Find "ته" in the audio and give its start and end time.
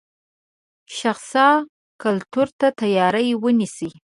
2.59-2.67